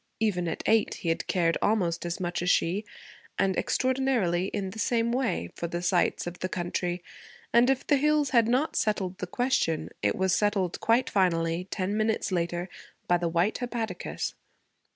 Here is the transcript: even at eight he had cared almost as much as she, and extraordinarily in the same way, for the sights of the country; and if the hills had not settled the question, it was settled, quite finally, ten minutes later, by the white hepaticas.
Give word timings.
even 0.19 0.47
at 0.47 0.63
eight 0.65 0.95
he 0.95 1.09
had 1.09 1.27
cared 1.27 1.59
almost 1.61 2.07
as 2.07 2.19
much 2.19 2.41
as 2.41 2.49
she, 2.49 2.83
and 3.37 3.55
extraordinarily 3.55 4.45
in 4.47 4.71
the 4.71 4.79
same 4.79 5.11
way, 5.11 5.51
for 5.53 5.67
the 5.67 5.79
sights 5.79 6.25
of 6.25 6.39
the 6.39 6.49
country; 6.49 7.03
and 7.53 7.69
if 7.69 7.85
the 7.85 7.97
hills 7.97 8.31
had 8.31 8.47
not 8.47 8.75
settled 8.75 9.15
the 9.19 9.27
question, 9.27 9.89
it 10.01 10.15
was 10.15 10.33
settled, 10.33 10.79
quite 10.79 11.07
finally, 11.07 11.65
ten 11.69 11.95
minutes 11.95 12.31
later, 12.31 12.67
by 13.07 13.15
the 13.15 13.29
white 13.29 13.59
hepaticas. 13.59 14.33